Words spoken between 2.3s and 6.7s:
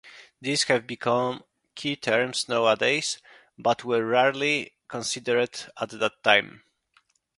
nowadays but were rarely considered at that time.